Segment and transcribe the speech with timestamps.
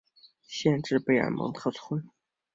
[0.47, 2.03] 县治贝尔蒙特村。